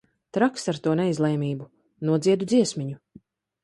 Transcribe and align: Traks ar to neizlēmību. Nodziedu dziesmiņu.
Traks 0.37 0.65
ar 0.73 0.79
to 0.87 0.95
neizlēmību. 1.01 1.69
Nodziedu 2.11 2.53
dziesmiņu. 2.55 3.03